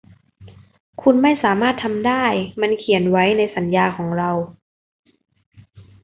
[1.01, 2.23] คุณไม่สามารถทำได้
[2.61, 4.31] มันเขียนไว้ในสัญญาของเรา